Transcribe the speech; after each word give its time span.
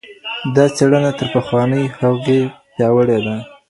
دا 0.55 0.65
څېړنه 0.75 1.11
تر 1.17 1.27
پخوانۍ 1.33 1.83
هغې 1.99 2.39
پیاوړې 2.73 3.19
ده. 3.25 3.35